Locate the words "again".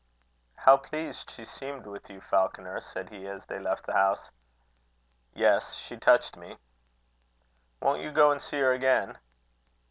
8.73-9.19